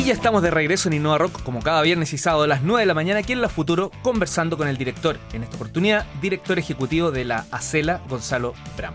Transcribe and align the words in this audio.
Y 0.00 0.04
ya 0.04 0.14
estamos 0.14 0.40
de 0.40 0.50
regreso 0.50 0.88
en 0.88 0.94
Innova 0.94 1.18
Rock, 1.18 1.42
como 1.42 1.60
cada 1.60 1.82
viernes 1.82 2.14
y 2.14 2.16
sábado 2.16 2.44
a 2.44 2.46
las 2.46 2.62
9 2.62 2.80
de 2.80 2.86
la 2.86 2.94
mañana, 2.94 3.20
aquí 3.20 3.34
en 3.34 3.42
La 3.42 3.50
Futuro, 3.50 3.90
conversando 4.00 4.56
con 4.56 4.66
el 4.66 4.78
director, 4.78 5.18
en 5.34 5.42
esta 5.42 5.56
oportunidad, 5.56 6.06
director 6.22 6.58
ejecutivo 6.58 7.10
de 7.10 7.26
la 7.26 7.44
ACELA, 7.50 8.00
Gonzalo 8.08 8.54
Bram. 8.78 8.94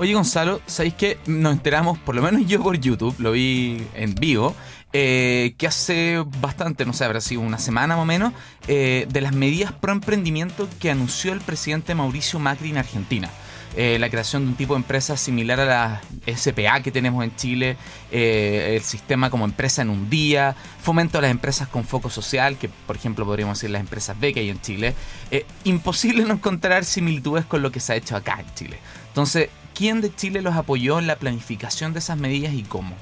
Oye, 0.00 0.14
Gonzalo, 0.14 0.60
¿sabéis 0.66 0.94
que 0.94 1.18
nos 1.26 1.52
enteramos, 1.52 2.00
por 2.00 2.16
lo 2.16 2.22
menos 2.22 2.44
yo 2.48 2.60
por 2.60 2.76
YouTube, 2.80 3.14
lo 3.20 3.30
vi 3.30 3.86
en 3.94 4.16
vivo, 4.16 4.56
eh, 4.92 5.54
que 5.56 5.68
hace 5.68 6.24
bastante, 6.40 6.84
no 6.84 6.94
sé, 6.94 7.04
habrá 7.04 7.20
sido 7.20 7.42
una 7.42 7.60
semana 7.60 7.94
más 7.94 8.02
o 8.02 8.06
menos, 8.06 8.32
eh, 8.66 9.06
de 9.08 9.20
las 9.20 9.32
medidas 9.32 9.70
pro 9.70 9.92
emprendimiento 9.92 10.68
que 10.80 10.90
anunció 10.90 11.32
el 11.32 11.40
presidente 11.42 11.94
Mauricio 11.94 12.40
Macri 12.40 12.70
en 12.70 12.78
Argentina? 12.78 13.30
Eh, 13.76 13.98
la 13.98 14.10
creación 14.10 14.44
de 14.44 14.48
un 14.50 14.56
tipo 14.56 14.74
de 14.74 14.80
empresa 14.80 15.16
similar 15.16 15.60
a 15.60 15.64
la 15.64 16.00
SPA 16.34 16.80
que 16.82 16.90
tenemos 16.90 17.22
en 17.22 17.34
Chile, 17.36 17.76
eh, 18.10 18.74
el 18.76 18.82
sistema 18.82 19.30
como 19.30 19.44
empresa 19.44 19.82
en 19.82 19.90
un 19.90 20.10
día, 20.10 20.56
fomento 20.82 21.18
a 21.18 21.20
las 21.20 21.30
empresas 21.30 21.68
con 21.68 21.84
foco 21.84 22.10
social, 22.10 22.56
que 22.56 22.68
por 22.68 22.96
ejemplo 22.96 23.24
podríamos 23.24 23.58
decir 23.58 23.70
las 23.70 23.80
empresas 23.80 24.18
B 24.18 24.32
que 24.32 24.40
hay 24.40 24.50
en 24.50 24.60
Chile. 24.60 24.94
Eh, 25.30 25.46
imposible 25.64 26.24
no 26.24 26.34
encontrar 26.34 26.84
similitudes 26.84 27.44
con 27.44 27.62
lo 27.62 27.70
que 27.70 27.80
se 27.80 27.92
ha 27.92 27.96
hecho 27.96 28.16
acá 28.16 28.40
en 28.40 28.54
Chile. 28.54 28.78
Entonces, 29.08 29.50
¿quién 29.74 30.00
de 30.00 30.14
Chile 30.14 30.42
los 30.42 30.56
apoyó 30.56 30.98
en 30.98 31.06
la 31.06 31.16
planificación 31.16 31.92
de 31.92 32.00
esas 32.00 32.16
medidas 32.16 32.54
y 32.54 32.62
cómo? 32.62 32.96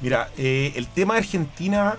Mira, 0.00 0.28
el 0.36 0.86
tema 0.88 1.14
de 1.14 1.20
Argentina 1.20 1.96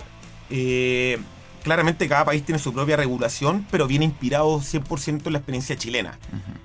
claramente 1.62 2.08
cada 2.08 2.24
país 2.24 2.42
tiene 2.42 2.58
su 2.58 2.72
propia 2.72 2.96
regulación, 2.96 3.66
pero 3.70 3.86
viene 3.86 4.04
inspirado 4.04 4.60
100% 4.60 5.26
en 5.26 5.32
la 5.32 5.38
experiencia 5.38 5.76
chilena, 5.76 6.18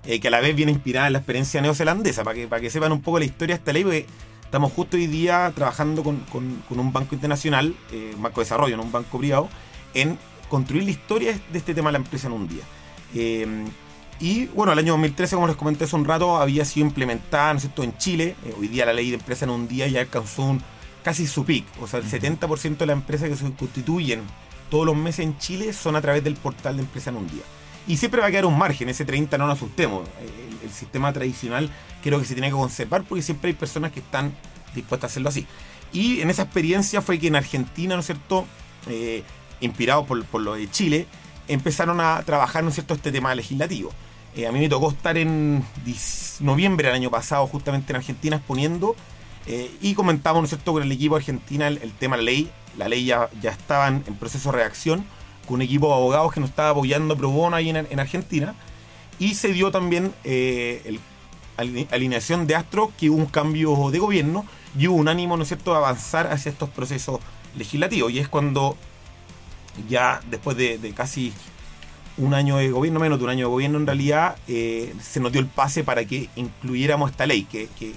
eh, 0.06 0.20
que 0.20 0.28
a 0.28 0.32
la 0.32 0.40
vez 0.40 0.56
viene 0.56 0.72
inspirada 0.72 1.08
en 1.08 1.14
la 1.14 1.20
experiencia 1.20 1.62
neozelandesa, 1.62 2.24
para 2.24 2.36
que, 2.36 2.48
para 2.48 2.62
que 2.62 2.70
sepan 2.70 2.92
un 2.92 3.02
poco 3.02 3.20
la 3.20 3.26
historia 3.26 3.56
de 3.56 3.60
esta 3.60 3.74
ley, 3.74 3.84
porque 3.84 4.06
estamos 4.44 4.72
justo 4.72 4.98
hoy 4.98 5.08
día 5.08 5.52
trabajando 5.56 6.04
con, 6.04 6.24
un 6.70 6.94
banco 6.94 7.16
internacional, 7.16 7.76
eh, 7.92 8.14
un 8.16 8.22
banco 8.22 8.42
de 8.42 8.46
desarrollo, 8.46 8.78
no 8.78 8.84
un 8.84 8.92
banco 8.92 9.18
privado, 9.20 9.50
en 9.94 10.18
construir 10.50 10.84
la 10.84 10.92
historia 10.92 11.40
de 11.52 11.58
este 11.58 11.74
tema 11.74 11.90
de 11.90 11.94
la 11.94 12.00
empresa 12.00 12.28
en 12.28 12.34
un 12.34 12.48
día. 12.48 12.64
Eh, 13.16 13.48
y 14.20 14.46
bueno, 14.48 14.72
el 14.72 14.80
año 14.80 14.94
2013, 14.94 15.36
como 15.36 15.48
les 15.48 15.56
comenté 15.56 15.84
hace 15.84 15.96
un 15.96 16.06
rato, 16.06 16.38
había 16.38 16.64
sido 16.66 16.86
implementada, 16.86 17.54
¿no 17.54 17.58
es 17.58 17.64
cierto?, 17.64 17.84
en 17.84 17.98
Chile. 17.98 18.36
hoy 18.58 18.68
día 18.68 18.86
la 18.86 18.94
ley 18.94 19.10
de 19.10 19.18
empresa 19.18 19.46
en 19.46 19.52
un 19.52 19.68
día 19.68 19.88
ya 19.88 20.02
alcanzó 20.02 20.44
un, 20.44 20.62
casi 21.04 21.28
su 21.28 21.46
pic. 21.46 21.66
O 21.82 21.88
sea, 21.88 22.00
el 22.00 22.06
70% 22.06 22.78
de 22.78 22.86
las 22.86 22.96
empresas 22.96 23.30
que 23.30 23.36
se 23.36 23.52
constituyen 23.52 24.22
todos 24.74 24.88
los 24.88 24.96
meses 24.96 25.24
en 25.24 25.38
Chile 25.38 25.72
son 25.72 25.96
a 25.96 26.02
través 26.02 26.24
del 26.24 26.34
portal 26.34 26.78
de 26.78 26.82
empresa 26.82 27.12
en 27.12 27.18
un 27.18 27.28
día. 27.28 27.44
Y 27.86 27.98
siempre 27.98 28.22
va 28.22 28.26
a 28.26 28.32
quedar 28.32 28.48
un 28.48 28.58
margen, 28.58 28.90
ese 28.90 29.06
30 29.06 29.38
no 29.38 29.46
nos 29.46 29.58
asustemos. 29.58 30.10
El, 30.64 30.72
sistema 30.72 31.14
tradicional 31.14 31.70
creo 32.02 32.20
que 32.20 32.26
se 32.26 32.34
tiene 32.34 32.48
que 32.48 32.56
conservar 32.56 33.04
porque 33.04 33.22
siempre 33.22 33.50
hay 33.50 33.54
personas 33.54 33.92
que 33.92 34.00
están 34.00 34.34
dispuestas 34.74 35.12
a 35.12 35.12
hacerlo 35.12 35.30
así. 35.30 35.46
Y 35.92 36.22
en 36.22 36.32
esa 36.32 36.42
experiencia 36.42 37.04
fue 37.04 37.20
que 37.20 37.28
en 37.28 37.36
Argentina, 37.36 37.94
¿no 37.94 38.00
es 38.00 38.08
cierto?, 38.08 38.48
eh, 38.88 39.22
inspirado 39.60 40.06
por, 40.06 40.42
lo 40.42 40.56
de 40.56 40.72
Chile, 40.72 41.06
empezaron 41.48 42.02
a 42.02 42.24
trabajar, 42.24 42.64
¿no 42.64 42.70
es 42.70 42.76
cierto?, 42.76 42.96
este 42.96 43.12
tema 43.12 43.36
legislativo. 43.36 43.92
Eh, 44.36 44.48
a 44.48 44.52
mí 44.52 44.58
me 44.58 44.70
tocó 44.70 44.90
estar 44.90 45.16
en 45.20 45.64
noviembre 46.40 46.88
del 46.88 46.96
año 46.96 47.12
pasado 47.12 47.46
justamente 47.46 47.92
en 47.92 47.98
Argentina 47.98 48.38
exponiendo 48.38 48.96
eh, 49.46 49.72
y 49.82 49.94
comentamos, 49.94 50.42
¿no 50.42 50.46
es 50.46 50.50
cierto?, 50.50 50.74
con 50.74 50.84
el 50.84 50.92
equipo 50.92 51.16
argentina 51.16 51.68
el, 51.68 51.92
tema 51.94 52.18
ley 52.18 52.50
la 52.78 52.88
ley 52.88 53.06
ya, 53.06 53.30
ya 53.42 53.52
estaba 53.52 53.88
en, 53.88 54.02
proceso 54.02 54.52
de 54.52 54.58
reacción, 54.58 55.06
con 55.46 55.56
un 55.56 55.62
equipo 55.62 55.88
de 55.88 55.94
abogados 55.94 56.34
que 56.34 56.40
nos 56.40 56.50
estaba 56.50 56.70
apoyando 56.70 57.16
pro 57.16 57.30
bono 57.30 57.56
ahí 57.56 57.70
en, 57.70 58.00
Argentina. 58.00 58.56
Y 59.20 59.36
se 59.36 59.50
dio 59.50 59.72
también 59.72 60.14
eh, 60.24 60.98
alineación 61.58 62.48
de 62.48 62.56
Astro, 62.56 62.92
que 62.98 63.10
hubo 63.10 63.18
un 63.18 63.28
cambio 63.28 63.92
de 63.92 64.00
gobierno 64.00 64.46
y 64.78 64.88
hubo 64.88 64.98
un 64.98 65.08
ánimo, 65.08 65.38
¿no 65.38 65.44
es 65.44 65.50
cierto?, 65.50 65.72
de 65.72 65.78
avanzar 65.78 66.28
hacia 66.28 66.52
estos 66.52 66.70
procesos 66.70 67.20
legislativos. 67.56 68.12
Y 68.12 68.20
es 68.20 68.28
cuando 68.28 68.76
ya 69.88 70.22
después 70.30 70.58
de, 70.58 70.94
casi 70.96 71.34
un 72.18 72.34
año 72.34 72.58
de 72.58 72.70
gobierno, 72.70 73.00
menos 73.00 73.18
de 73.18 73.26
un 73.26 73.30
año 73.32 73.48
de 73.48 73.52
gobierno 73.52 73.78
en 73.78 73.88
realidad, 73.88 74.36
eh, 74.48 74.94
se 75.02 75.20
nos 75.20 75.32
dio 75.32 75.42
el 75.42 75.48
pase 75.48 75.84
para 75.84 76.06
que 76.06 76.30
incluyéramos 76.36 77.12
esta 77.12 77.26
ley, 77.26 77.44
que, 77.44 77.68
que, 77.80 77.94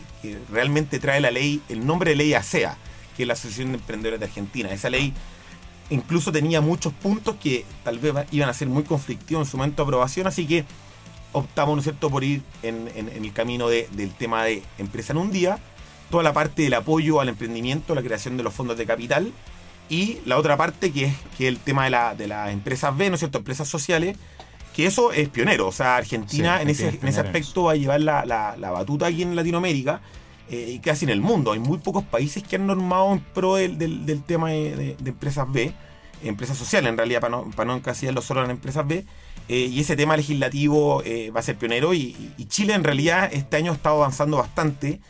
realmente 0.51 0.99
trae 0.99 1.21
la 1.21 1.31
ley, 1.31 1.63
el 1.69 1.87
nombre 1.87 2.11
de 2.11 2.17
ley 2.17 2.35
ASEA, 2.35 2.77
que 3.17 3.27
la 3.27 3.35
Asociación 3.35 3.69
de 3.69 3.79
Emprendedores 3.79 4.19
de 4.19 4.27
Argentina. 4.27 4.71
Esa 4.73 4.91
ley 4.91 5.13
incluso 5.91 6.33
tenía 6.33 6.61
muchos 6.61 6.93
puntos 6.93 7.37
que 7.37 7.65
tal 7.85 7.99
vez 7.99 8.15
iban 8.33 8.49
a 8.49 8.55
ser 8.55 8.69
muy 8.69 8.83
conflictivos 8.83 9.47
en 9.47 9.51
su 9.51 9.57
momento 9.57 9.83
de 9.83 9.87
aprobación, 9.87 10.27
así 10.27 10.47
que 10.47 10.65
optamos, 11.33 11.85
¿no 11.85 11.93
es 11.93 11.97
por 11.99 12.25
ir 12.25 12.43
en, 12.63 12.89
el 12.97 13.33
camino 13.33 13.69
del 13.69 14.13
tema 14.19 14.45
de 14.45 14.63
empresa 14.79 15.13
en 15.13 15.19
un 15.19 15.31
día, 15.31 15.59
toda 16.11 16.23
la 16.23 16.33
parte 16.33 16.63
del 16.63 16.75
apoyo 16.75 17.21
al 17.21 17.29
emprendimiento, 17.29 17.95
la 17.95 18.03
creación 18.03 18.37
de 18.37 18.43
los 18.43 18.55
fondos 18.55 18.77
de 18.79 18.87
capital, 18.87 19.33
y 19.89 20.19
la 20.25 20.37
otra 20.39 20.57
parte 20.57 20.93
que 20.93 21.07
es, 21.07 21.15
que 21.39 21.49
el 21.49 21.59
tema 21.59 21.85
de, 21.85 21.91
la, 21.91 22.15
de 22.15 22.27
las 22.27 22.53
empresas 22.53 22.97
B, 22.97 23.09
¿no 23.09 23.15
es 23.15 23.21
cierto?, 23.21 23.39
empresas 23.39 23.69
sociales, 23.69 24.17
que 24.75 24.87
eso 24.87 25.13
es 25.13 25.29
pionero, 25.29 25.69
o 25.69 25.73
sea, 25.73 25.97
Argentina 25.97 26.61
en, 26.61 26.69
ese, 26.69 26.89
en 26.89 27.09
ese 27.09 27.21
aspecto 27.21 27.65
va 27.65 27.73
a 27.73 27.77
llevar 27.77 28.01
la, 28.01 28.25
la 28.25 28.71
batuta 28.71 29.07
aquí 29.07 29.23
en 29.23 29.35
Latinoamérica, 29.35 30.03
eh, 30.49 30.81
casi 30.81 31.05
en 31.05 31.11
el 31.11 31.21
mundo. 31.21 31.53
Hay 31.53 31.59
muy 31.59 31.79
pocos 31.79 32.05
países 32.05 32.43
que 32.43 32.55
han 32.55 32.69
normado 32.69 33.13
en 33.13 33.21
pro 33.21 33.57
del, 33.57 33.79
del, 33.79 34.23
tema 34.23 34.51
de, 34.51 34.97
empresas 35.05 35.51
B, 35.51 35.73
empresas 36.23 36.57
sociales 36.57 36.89
en 36.89 36.97
realidad, 36.97 37.21
para 37.21 37.37
no, 37.37 37.51
para 37.51 37.67
no 37.67 37.75
encasillarlo 37.77 38.23
solo 38.23 38.45
en 38.45 38.51
empresas 38.51 38.87
B. 38.87 39.05
Eh, 39.49 39.59
y 39.59 39.81
ese 39.81 39.97
tema 39.97 40.17
legislativo 40.17 41.03
eh, 41.05 41.31
va 41.35 41.41
a 41.41 41.43
ser 41.43 41.57
pionero 41.57 41.95
y, 41.95 42.15
Chile 42.49 42.75
en 42.75 42.85
realidad 42.85 43.29
este 43.33 43.57
año 43.57 43.73
ha 43.73 43.75
estado 43.75 43.97
avanzando 43.97 44.37
bastante 44.37 45.01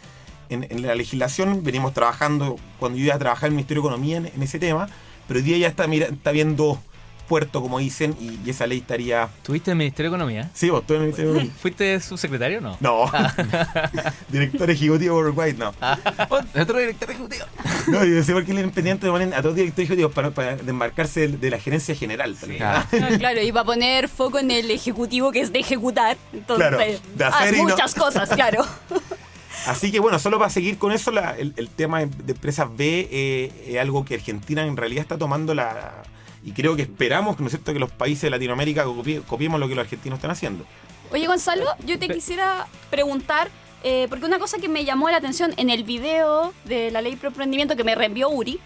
en, 0.48 0.82
la 0.82 0.94
legislación. 0.94 1.62
Venimos 1.62 1.94
trabajando, 1.94 2.56
cuando 2.78 2.98
yo 2.98 3.06
iba 3.06 3.14
a 3.14 3.18
trabajar 3.18 3.48
en 3.48 3.52
el 3.52 3.56
Ministerio 3.56 3.82
de 3.82 3.88
Economía 3.88 4.16
en, 4.18 4.42
ese 4.42 4.58
tema, 4.58 4.88
pero 5.26 5.38
hoy 5.38 5.44
día 5.44 5.58
ya 5.58 5.68
está, 5.68 5.86
mira, 5.86 6.06
está 6.06 6.30
viendo 6.30 6.80
puerto, 7.26 7.60
como 7.60 7.78
dicen, 7.78 8.16
y, 8.20 8.48
esa 8.48 8.66
ley 8.66 8.78
estaría. 8.78 9.28
¿Tuviste 9.42 9.70
en 9.70 9.72
el 9.72 9.78
Ministerio 9.78 10.10
de 10.10 10.16
Economía? 10.16 10.50
Sí, 10.54 10.70
vos, 10.70 10.80
estuve 10.80 10.98
en 10.98 11.02
el 11.02 11.06
Ministerio 11.08 11.32
de 11.32 11.38
Economía. 11.38 11.60
¿Fuiste 11.60 12.00
su 12.00 12.16
secretario 12.16 12.58
o 12.58 12.60
no? 12.60 12.76
No. 12.80 13.04
Ah. 13.12 14.12
director 14.28 14.70
ejecutivo 14.70 15.16
Worldwide, 15.16 15.58
no. 15.58 15.74
Ah. 15.80 15.98
Otro 16.30 16.78
director 16.78 17.10
ejecutivo. 17.10 17.44
no, 17.88 18.04
yo 18.04 18.22
sé 18.22 18.32
por 18.32 18.44
qué 18.44 18.52
el 18.52 18.58
independiente 18.58 19.08
ponen 19.08 19.34
a 19.34 19.42
todos 19.42 19.56
directores 19.56 19.86
ejecutivos 19.90 20.12
para, 20.12 20.30
para 20.30 20.56
desmarcarse 20.56 21.28
de, 21.28 21.50
la 21.50 21.58
gerencia 21.58 21.94
general. 21.94 22.36
Ah. 22.60 22.86
claro, 23.18 23.42
y 23.42 23.52
para 23.52 23.64
poner 23.64 24.08
foco 24.08 24.38
en 24.38 24.50
el 24.50 24.70
ejecutivo 24.70 25.32
que 25.32 25.40
es 25.40 25.52
de 25.52 25.58
ejecutar. 25.58 26.16
Entonces, 26.32 26.68
claro, 26.68 26.78
de 26.78 27.24
hacer 27.24 27.56
muchas 27.56 27.94
cosas, 27.94 28.28
claro. 28.30 28.64
Así 29.66 29.90
que 29.90 30.00
bueno, 30.00 30.18
solo 30.18 30.38
para 30.38 30.50
seguir 30.50 30.78
con 30.78 30.92
eso, 30.92 31.10
el, 31.38 31.68
tema 31.70 32.00
de 32.00 32.32
empresas 32.32 32.68
B 32.76 33.08
eh, 33.10 33.64
es 33.66 33.78
algo 33.78 34.04
que 34.04 34.14
Argentina 34.14 34.64
en 34.64 34.76
realidad 34.76 35.02
está 35.02 35.18
tomando 35.18 35.54
la, 35.54 36.04
y 36.46 36.52
creo 36.52 36.76
que 36.76 36.82
esperamos, 36.82 37.40
¿no 37.40 37.46
es 37.46 37.52
cierto?, 37.52 37.72
que 37.72 37.80
los 37.80 37.90
países 37.90 38.22
de 38.22 38.30
Latinoamérica 38.30 38.84
copiemos 39.26 39.58
lo 39.58 39.68
que 39.68 39.74
los 39.74 39.82
argentinos 39.82 40.18
están 40.18 40.30
haciendo. 40.30 40.64
Oye, 41.10 41.26
Gonzalo, 41.26 41.64
yo 41.84 41.98
te 41.98 42.08
quisiera 42.08 42.68
preguntar, 42.88 43.50
eh, 43.82 44.06
porque 44.08 44.26
una 44.26 44.38
cosa 44.38 44.58
que 44.58 44.68
me 44.68 44.84
llamó 44.84 45.10
la 45.10 45.16
atención 45.16 45.52
en 45.56 45.70
el 45.70 45.82
video 45.82 46.54
de 46.64 46.92
la 46.92 47.02
ley 47.02 47.16
pro 47.16 47.30
emprendimiento 47.30 47.74
que 47.74 47.82
me 47.82 47.96
reenvió 47.96 48.28
Uri, 48.28 48.60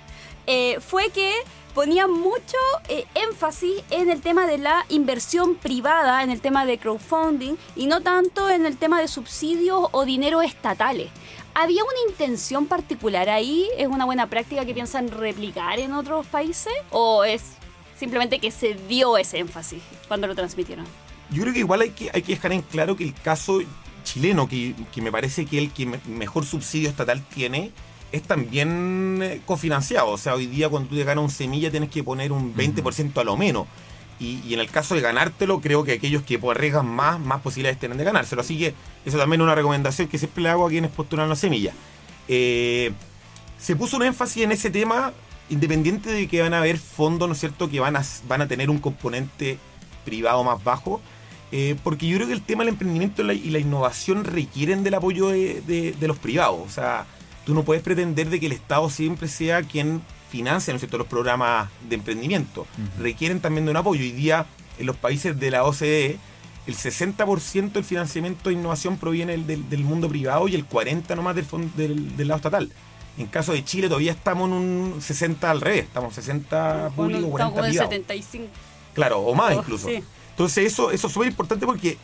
eh, 0.46 0.78
fue 0.80 1.10
que 1.10 1.32
ponía 1.74 2.06
mucho 2.06 2.56
eh, 2.88 3.04
énfasis 3.14 3.82
en 3.90 4.10
el 4.10 4.20
tema 4.20 4.46
de 4.46 4.58
la 4.58 4.84
inversión 4.88 5.54
privada, 5.54 6.22
en 6.22 6.30
el 6.30 6.40
tema 6.40 6.66
de 6.66 6.78
crowdfunding 6.78 7.54
y 7.76 7.86
no 7.86 8.00
tanto 8.00 8.50
en 8.50 8.66
el 8.66 8.76
tema 8.76 9.00
de 9.00 9.08
subsidios 9.08 9.88
o 9.92 10.04
dinero 10.04 10.42
estatales. 10.42 11.10
¿Había 11.54 11.82
una 11.82 12.10
intención 12.10 12.66
particular 12.66 13.28
ahí? 13.28 13.68
¿Es 13.76 13.88
una 13.88 14.04
buena 14.04 14.28
práctica 14.28 14.64
que 14.64 14.74
piensan 14.74 15.10
replicar 15.10 15.78
en 15.80 15.92
otros 15.94 16.26
países? 16.26 16.72
¿O 16.90 17.24
es 17.24 17.42
simplemente 18.00 18.38
que 18.38 18.50
se 18.50 18.74
dio 18.88 19.18
ese 19.18 19.38
énfasis 19.38 19.82
cuando 20.08 20.26
lo 20.26 20.34
transmitieron. 20.34 20.86
Yo 21.30 21.42
creo 21.42 21.52
que 21.52 21.60
igual 21.60 21.82
hay 21.82 21.90
que, 21.90 22.10
hay 22.12 22.22
que 22.22 22.34
dejar 22.34 22.52
en 22.52 22.62
claro 22.62 22.96
que 22.96 23.04
el 23.04 23.14
caso 23.14 23.60
chileno, 24.02 24.48
que, 24.48 24.74
me 24.96 25.12
parece 25.12 25.44
que 25.44 25.58
el 25.58 25.70
que 25.70 25.86
mejor 26.08 26.46
subsidio 26.46 26.88
estatal 26.88 27.22
tiene, 27.22 27.70
es 28.12 28.22
también 28.22 29.20
eh, 29.22 29.40
cofinanciado. 29.46 30.08
O 30.10 30.18
sea, 30.18 30.34
hoy 30.34 30.46
día 30.46 30.68
cuando 30.68 30.88
tú 30.88 30.96
te 30.96 31.04
ganas 31.04 31.24
un 31.24 31.30
semilla 31.30 31.70
tienes 31.70 31.90
que 31.90 32.02
poner 32.02 32.32
un 32.32 32.54
20% 32.54 33.20
a 33.20 33.24
lo 33.24 33.36
menos. 33.36 33.66
Y, 34.18 34.52
en 34.52 34.60
el 34.60 34.68
caso 34.68 34.94
de 34.94 35.00
ganártelo, 35.00 35.62
creo 35.62 35.82
que 35.82 35.92
aquellos 35.92 36.22
que 36.22 36.38
arriesgan 36.50 36.86
más, 36.86 37.18
más 37.18 37.40
posibilidades 37.40 37.80
tienen 37.80 37.96
de 37.96 38.04
ganárselo. 38.04 38.42
Así 38.42 38.58
que 38.58 38.74
eso 39.06 39.16
también 39.16 39.40
es 39.40 39.44
una 39.44 39.54
recomendación 39.54 40.08
que 40.08 40.18
siempre 40.18 40.42
le 40.42 40.50
hago 40.50 40.66
a 40.66 40.68
quienes 40.68 40.90
postulan 40.90 41.28
la 41.28 41.36
semilla. 41.36 41.72
Eh, 42.28 42.92
se 43.58 43.76
puso 43.76 43.96
un 43.96 44.02
énfasis 44.02 44.42
en 44.42 44.52
ese 44.52 44.70
tema 44.70 45.14
independiente 45.48 46.10
de 46.10 46.28
que 46.28 46.42
van 46.42 46.52
a 46.52 46.58
haber 46.58 46.78
fondos, 46.78 47.28
¿no 47.28 47.32
es 47.32 47.40
cierto?, 47.40 47.70
que 47.70 47.80
van 47.80 47.96
a, 47.96 48.04
van 48.28 48.42
a 48.42 48.46
tener 48.46 48.68
un 48.68 48.78
componente 48.78 49.58
privado 50.04 50.44
más 50.44 50.62
bajo, 50.62 51.00
eh, 51.52 51.76
porque 51.82 52.06
yo 52.06 52.16
creo 52.16 52.28
que 52.28 52.34
el 52.34 52.42
tema 52.42 52.62
del 52.62 52.74
emprendimiento 52.74 53.22
y 53.22 53.50
la, 53.50 53.58
innovación 53.58 54.24
requieren 54.24 54.84
del 54.84 54.94
apoyo 54.94 55.28
de, 55.28 55.96
los 56.00 56.18
privados. 56.18 56.60
O 56.64 56.70
sea, 56.70 57.06
tú 57.44 57.54
no 57.54 57.64
puedes 57.64 57.82
pretender 57.82 58.30
de 58.30 58.40
que 58.40 58.46
el 58.46 58.52
Estado 58.52 58.88
siempre 58.90 59.28
sea 59.28 59.62
quien 59.62 60.02
financia, 60.30 60.72
¿no 60.72 60.76
es 60.76 60.80
cierto?, 60.80 60.98
los 60.98 61.06
programas 61.06 61.68
de 61.88 61.96
emprendimiento. 61.96 62.66
Requieren 62.98 63.40
también 63.40 63.64
de 63.64 63.72
un 63.72 63.76
apoyo. 63.76 64.02
Hoy 64.02 64.12
día, 64.12 64.46
en 64.78 64.86
los 64.86 64.96
países 64.96 65.38
de 65.38 65.50
la 65.50 65.64
OCDE, 65.64 66.18
el 66.66 66.76
60% 66.76 67.72
del 67.72 67.84
financiamiento 67.84 68.48
de 68.50 68.54
innovación 68.54 68.96
proviene 68.96 69.36
del, 69.38 69.84
mundo 69.84 70.08
privado 70.08 70.46
y 70.46 70.54
el 70.54 70.68
40% 70.68 71.16
nomás 71.16 71.34
del, 71.34 71.46
del, 71.76 72.16
del 72.16 72.28
lado 72.28 72.36
estatal. 72.36 72.70
En 73.18 73.26
caso 73.26 73.52
de 73.52 73.64
Chile 73.64 73.88
todavía 73.88 74.12
estamos 74.12 74.48
en 74.48 74.54
un 74.54 75.02
60 75.02 75.50
al 75.50 75.60
revés, 75.60 75.84
estamos 75.84 76.14
60 76.14 76.90
público, 76.94 77.26
Estamos 77.26 77.52
40 77.52 77.54
con 77.54 77.64
el 77.64 77.70
privados. 77.70 77.90
75. 77.90 78.44
Claro, 78.94 79.18
o 79.20 79.34
más 79.34 79.56
Oh, 79.56 79.58
incluso. 79.58 79.88
sí. 79.88 80.02
Entonces 80.30 80.72
eso, 80.72 80.90
eso 80.90 81.06
es 81.08 81.12
súper 81.12 81.28
importante 81.28 81.66
porque, 81.66 81.98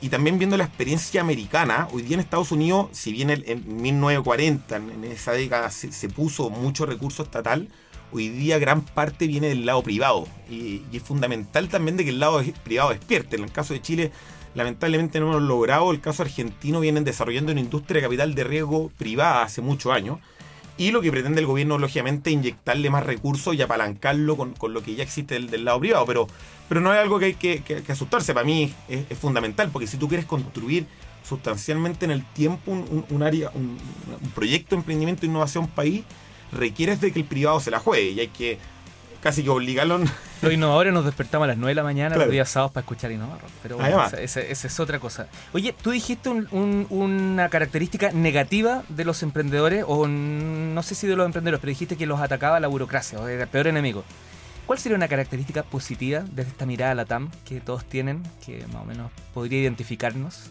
y 0.00 0.08
también 0.08 0.38
viendo 0.38 0.56
la 0.56 0.64
experiencia 0.64 1.20
americana, 1.20 1.88
hoy 1.92 2.02
día 2.02 2.14
en 2.14 2.20
Estados 2.20 2.52
Unidos, 2.52 2.88
si 2.92 3.12
bien 3.12 3.30
en 3.30 3.82
1940, 3.82 4.76
en, 4.76 5.04
esa 5.04 5.32
década 5.32 5.70
se, 5.70 6.08
puso 6.08 6.50
mucho 6.50 6.86
recurso 6.86 7.22
estatal, 7.22 7.68
hoy 8.12 8.28
día 8.28 8.58
gran 8.58 8.82
parte 8.82 9.26
viene 9.26 9.48
del 9.48 9.66
lado 9.66 9.82
privado. 9.82 10.26
Y, 10.50 10.82
es 10.92 11.02
fundamental 11.02 11.68
también 11.68 11.96
de 11.96 12.04
que 12.04 12.10
el 12.10 12.20
lado 12.20 12.42
privado 12.64 12.90
despierte. 12.90 13.36
En 13.36 13.44
el 13.44 13.52
caso 13.52 13.74
de 13.74 13.82
Chile, 13.82 14.12
lamentablemente 14.54 15.20
no 15.20 15.30
hemos 15.30 15.42
logrado. 15.42 15.90
El 15.90 16.00
caso 16.00 16.22
argentino 16.22 16.80
vienen 16.80 17.04
desarrollando 17.04 17.52
una 17.52 17.60
industria 17.60 18.00
de 18.00 18.06
capital 18.06 18.34
de 18.34 18.44
riesgo 18.44 18.90
privada 18.98 19.42
hace 19.42 19.60
muchos 19.60 19.92
años. 19.92 20.18
Y 20.78 20.92
lo 20.92 21.00
que 21.02 21.10
pretende 21.10 21.40
el 21.40 21.46
gobierno, 21.46 21.76
lógicamente, 21.76 22.30
inyectarle 22.30 22.88
más 22.88 23.04
recursos 23.04 23.54
y 23.54 23.60
apalancarlo 23.60 24.36
con, 24.36 24.52
con 24.54 24.72
lo 24.72 24.82
que 24.82 24.94
ya 24.94 25.02
existe 25.02 25.34
del, 25.34 25.50
del 25.50 25.64
lado 25.64 25.80
privado. 25.80 26.06
Pero, 26.06 26.28
pero 26.68 26.80
no 26.80 26.94
es 26.94 27.00
algo 27.00 27.18
que 27.18 27.24
hay 27.26 27.34
que, 27.34 27.62
asustarse. 27.88 28.32
Para 28.32 28.46
mí 28.46 28.72
es, 28.88 29.00
es 29.10 29.18
fundamental, 29.18 29.70
porque 29.72 29.88
si 29.88 29.96
tú 29.96 30.06
quieres 30.08 30.24
construir 30.24 30.86
sustancialmente 31.28 32.04
en 32.04 32.12
el 32.12 32.24
tiempo 32.32 32.70
un, 32.70 33.04
un- 33.10 33.22
área, 33.22 33.50
un, 33.54 33.76
un 34.22 34.30
proyecto 34.30 34.76
de 34.76 34.80
emprendimiento 34.80 35.26
e 35.26 35.28
innovación 35.28 35.66
país, 35.66 36.04
requieres 36.52 37.00
de 37.00 37.12
que 37.12 37.18
el 37.18 37.24
privado 37.26 37.60
se 37.60 37.70
la 37.72 37.80
juegue. 37.80 38.12
Y 38.12 38.20
hay 38.20 38.28
que 38.28 38.58
casi 39.20 39.42
que 39.42 39.50
obligarlo. 39.50 40.00
Los 40.40 40.52
innovadores 40.52 40.92
nos 40.92 41.04
despertamos 41.04 41.44
a 41.44 41.48
las 41.48 41.56
9 41.56 41.70
de 41.70 41.74
la 41.74 41.82
mañana 41.82 42.10
Claro. 42.10 42.26
los 42.26 42.32
días 42.32 42.48
sábados 42.48 42.72
para 42.72 42.82
escuchar 42.82 43.10
Innovar. 43.10 43.40
Pero 43.62 43.76
bueno, 43.76 44.04
esa, 44.06 44.20
esa- 44.20 44.40
esa 44.40 44.66
es 44.68 44.78
otra 44.80 45.00
cosa. 45.00 45.26
Oye, 45.52 45.74
tú 45.82 45.90
dijiste 45.90 46.28
un- 46.28 46.46
un- 46.52 46.86
una 46.90 47.48
característica 47.48 48.12
negativa 48.12 48.84
de 48.88 49.04
los 49.04 49.22
emprendedores, 49.24 49.84
o 49.86 50.06
no 50.06 50.82
sé 50.84 50.94
si 50.94 51.06
de 51.08 51.16
los 51.16 51.26
emprendedores, 51.26 51.60
pero 51.60 51.70
dijiste 51.70 51.96
que 51.96 52.06
los 52.06 52.20
atacaba 52.20 52.60
la 52.60 52.68
burocracia, 52.68 53.18
o 53.18 53.26
era 53.26 53.42
el 53.42 53.48
peor 53.48 53.66
enemigo. 53.66 54.04
¿Cuál 54.66 54.78
sería 54.78 54.96
una 54.96 55.08
característica 55.08 55.62
positiva 55.62 56.22
desde 56.30 56.50
esta 56.50 56.66
mirada 56.66 56.92
a 56.92 56.94
la 56.94 57.04
TAM 57.06 57.30
que 57.44 57.58
todos 57.60 57.84
tienen, 57.86 58.22
que 58.44 58.64
más 58.72 58.82
o 58.82 58.84
menos 58.84 59.10
podría 59.34 59.60
identificarnos? 59.60 60.50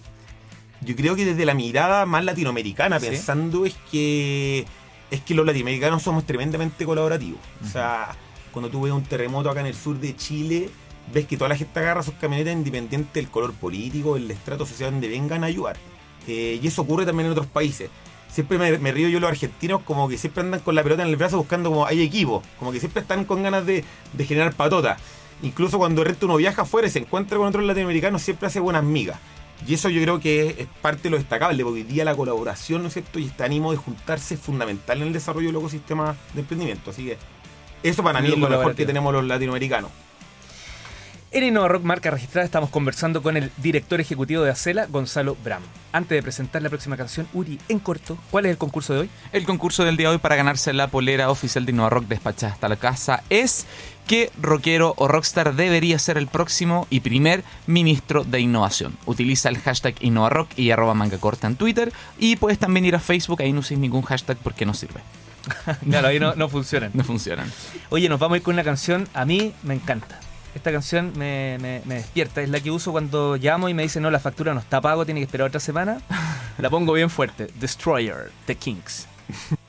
Yo 0.81 0.95
creo 0.95 1.15
que 1.15 1.23
desde 1.23 1.45
la 1.45 1.53
mirada 1.53 2.05
más 2.05 2.25
latinoamericana, 2.25 2.99
¿Sí? 2.99 3.07
pensando 3.07 3.65
es 3.65 3.75
que 3.91 4.65
es 5.09 5.21
que 5.21 5.33
los 5.33 5.45
latinoamericanos 5.45 6.03
somos 6.03 6.25
tremendamente 6.25 6.83
colaborativos. 6.83 7.39
O 7.63 7.67
sea, 7.69 8.09
cuando 8.57 8.71
tú 8.71 8.81
ves 8.81 8.91
un 8.91 9.03
terremoto 9.03 9.51
acá 9.51 9.59
en 9.59 9.67
el 9.67 9.75
sur 9.75 9.99
de 9.99 10.15
Chile, 10.15 10.69
ves 11.13 11.27
que 11.27 11.37
toda 11.37 11.49
la 11.49 11.55
gente 11.55 11.79
agarra 11.79 12.01
sus 12.01 12.15
camionetas 12.15 12.53
independiente 12.53 13.19
del 13.19 13.29
color 13.29 13.53
político, 13.53 14.15
del 14.15 14.31
estrato 14.31 14.65
social 14.65 14.91
donde 14.91 15.07
vengan 15.07 15.43
a 15.43 15.47
ayudar. 15.47 15.77
Eh, 16.27 16.59
y 16.61 16.67
eso 16.67 16.81
ocurre 16.81 17.05
también 17.05 17.27
en 17.27 17.33
otros 17.33 17.45
países. 17.45 17.91
Siempre 18.29 18.57
me, 18.57 18.91
río 18.91 19.09
yo 19.09 19.19
los 19.19 19.29
argentinos 19.29 19.83
como 19.83 20.09
que 20.09 20.17
siempre 20.17 20.41
andan 20.41 20.59
con 20.59 20.73
la 20.73 20.81
pelota 20.81 21.03
en 21.03 21.09
el 21.09 21.15
brazo 21.15 21.37
buscando 21.37 21.69
como 21.69 21.85
hay 21.85 22.01
equipo, 22.01 22.41
como 22.57 22.71
que 22.71 22.79
siempre 22.79 23.01
están 23.01 23.25
con 23.25 23.43
ganas 23.43 23.63
de, 23.65 23.85
generar 24.17 24.53
patota. 24.53 24.97
Incluso 25.43 25.77
cuando 25.77 26.01
el 26.01 26.07
resto 26.07 26.25
uno 26.25 26.35
viaja 26.37 26.63
afuera 26.63 26.87
y 26.87 26.91
se 26.91 26.97
encuentra 26.97 27.37
con 27.37 27.47
otros 27.47 27.63
latinoamericanos, 27.63 28.23
siempre 28.23 28.47
hace 28.47 28.59
buenas 28.59 28.83
migas. 28.83 29.19
Y 29.67 29.75
eso 29.75 29.89
yo 29.89 30.01
creo 30.01 30.19
que 30.19 30.47
es, 30.47 30.59
es 30.59 30.67
parte 30.81 31.03
de 31.03 31.09
lo 31.11 31.17
destacable, 31.17 31.63
porque 31.63 31.81
hoy 31.81 31.83
día 31.83 32.03
la 32.03 32.15
colaboración, 32.15 32.81
¿no 32.81 32.87
es 32.87 32.93
cierto? 32.93 33.19
Y 33.19 33.25
este 33.25 33.43
ánimo 33.43 33.71
de 33.71 33.77
juntarse 33.77 34.33
es 34.33 34.39
fundamental 34.39 35.01
en 35.01 35.07
el 35.07 35.13
desarrollo 35.13 35.47
del 35.47 35.57
ecosistema 35.57 36.15
de 36.33 36.41
emprendimiento. 36.41 36.89
Así 36.89 37.05
que 37.05 37.17
eso 37.83 38.03
para 38.03 38.21
mí 38.21 38.27
Lo 38.27 38.35
es 38.35 38.39
lo 38.39 38.49
mejor 38.49 38.75
que 38.75 38.85
tenemos 38.85 39.13
los 39.13 39.25
latinoamericanos. 39.25 39.91
En 41.29 41.43
Innova 41.43 41.67
Rock 41.67 41.83
Marca 41.83 42.09
Registrada 42.09 42.45
estamos 42.45 42.69
conversando 42.69 43.21
con 43.21 43.35
el 43.35 43.51
director 43.57 43.99
ejecutivo 43.99 44.43
de 44.43 44.51
Acela, 44.51 44.85
Gonzalo 44.85 45.35
Bram. 45.43 45.61
Antes 45.91 46.15
de 46.15 46.23
presentar 46.23 46.61
la 46.61 46.69
próxima 46.69 46.95
canción, 46.95 47.27
Uri, 47.33 47.59
en 47.67 47.79
corto, 47.79 48.17
¿cuál 48.31 48.45
es 48.45 48.51
el 48.51 48.57
concurso 48.57 48.93
de 48.93 48.99
hoy? 49.01 49.09
El 49.33 49.43
concurso 49.43 49.83
del 49.83 49.97
día 49.97 50.07
de 50.07 50.15
hoy 50.15 50.19
para 50.19 50.37
ganarse 50.37 50.71
la 50.71 50.87
polera 50.87 51.29
oficial 51.29 51.65
de 51.65 51.73
Innova 51.73 51.89
Rock 51.89 52.05
despachada 52.05 52.53
hasta 52.53 52.69
la 52.69 52.77
casa 52.77 53.23
es 53.29 53.67
qué 54.07 54.31
rockero 54.41 54.93
o 54.95 55.09
rockstar 55.09 55.53
debería 55.53 55.99
ser 55.99 56.17
el 56.17 56.27
próximo 56.27 56.87
y 56.89 57.01
primer 57.01 57.43
ministro 57.67 58.23
de 58.23 58.39
innovación. 58.39 58.97
Utiliza 59.05 59.49
el 59.49 59.57
hashtag 59.57 59.95
InnovaRock 59.99 60.57
y 60.57 60.71
arroba 60.71 60.93
manga 60.93 61.17
corta 61.17 61.47
en 61.47 61.57
Twitter 61.57 61.91
y 62.17 62.37
puedes 62.37 62.57
también 62.57 62.85
ir 62.85 62.95
a 62.95 62.99
Facebook, 62.99 63.41
ahí 63.41 63.51
no 63.51 63.59
uses 63.59 63.77
ningún 63.77 64.01
hashtag 64.03 64.37
porque 64.37 64.65
no 64.65 64.73
sirve, 64.73 65.01
Claro, 65.89 66.07
ahí 66.07 66.19
no, 66.19 66.35
no 66.35 66.49
funcionan. 66.49 66.91
no 66.93 67.03
funcionan. 67.03 67.51
Oye, 67.89 68.09
nos 68.09 68.19
vamos 68.19 68.35
a 68.35 68.37
ir 68.37 68.43
con 68.43 68.53
una 68.55 68.63
canción, 68.63 69.07
a 69.13 69.25
mí 69.25 69.53
me 69.63 69.73
encanta. 69.73 70.19
Esta 70.55 70.71
canción 70.71 71.13
me, 71.15 71.57
me- 71.61 71.81
me 71.85 71.95
despierta, 71.95 72.41
es 72.41 72.49
la 72.49 72.59
que 72.59 72.71
uso 72.71 72.91
cuando 72.91 73.35
llamo 73.37 73.69
y 73.69 73.73
me 73.73 73.83
dicen, 73.83 74.01
no, 74.03 74.09
la 74.09 74.19
factura 74.19 74.53
no 74.53 74.59
está 74.59 74.81
pago, 74.81 75.05
tiene 75.05 75.19
que 75.19 75.25
esperar 75.25 75.47
otra 75.47 75.59
semana. 75.59 76.01
La 76.57 76.71
pongo 76.71 76.93
bien 76.93 77.09
fuerte. 77.11 77.49
Destroyer, 77.59 78.31
The 78.47 78.55
Kings. 78.55 79.07